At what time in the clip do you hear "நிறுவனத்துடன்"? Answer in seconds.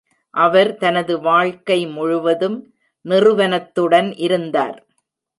3.05-4.15